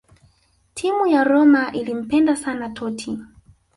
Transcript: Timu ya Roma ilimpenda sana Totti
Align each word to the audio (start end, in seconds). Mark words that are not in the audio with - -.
Timu 0.73 1.07
ya 1.07 1.23
Roma 1.23 1.69
ilimpenda 1.71 2.35
sana 2.35 2.69
Totti 2.69 3.19